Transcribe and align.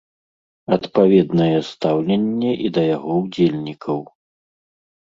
Адпаведнае 0.77 1.51
стаўленне 1.69 2.51
і 2.67 2.75
да 2.79 2.87
яго 2.97 3.11
ўдзельнікаў. 3.23 4.07